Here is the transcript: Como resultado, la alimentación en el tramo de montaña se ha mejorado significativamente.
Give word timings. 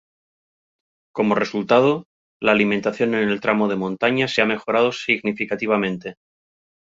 Como 1.13 1.35
resultado, 1.35 2.07
la 2.41 2.53
alimentación 2.53 3.13
en 3.13 3.29
el 3.29 3.39
tramo 3.39 3.67
de 3.67 3.75
montaña 3.75 4.27
se 4.27 4.41
ha 4.41 4.45
mejorado 4.47 4.91
significativamente. 4.91 6.15